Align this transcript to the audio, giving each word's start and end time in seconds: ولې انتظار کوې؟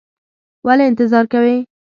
ولې 0.65 0.83
انتظار 0.87 1.25
کوې؟ 1.31 1.55